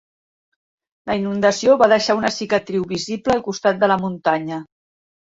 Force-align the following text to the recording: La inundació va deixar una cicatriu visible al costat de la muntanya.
La 1.11 1.17
inundació 1.19 1.77
va 1.83 1.89
deixar 1.93 2.17
una 2.23 2.33
cicatriu 2.39 2.91
visible 2.97 3.39
al 3.39 3.47
costat 3.53 3.81
de 3.87 3.95
la 3.97 4.03
muntanya. 4.09 4.65